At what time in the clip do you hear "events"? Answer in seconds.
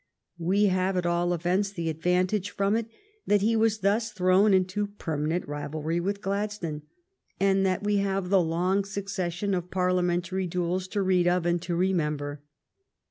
1.31-1.69